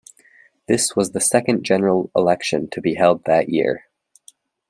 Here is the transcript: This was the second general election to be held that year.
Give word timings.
This 0.67 0.95
was 0.95 1.11
the 1.11 1.21
second 1.21 1.63
general 1.63 2.09
election 2.15 2.67
to 2.71 2.81
be 2.81 2.95
held 2.95 3.23
that 3.25 3.49
year. 3.49 3.85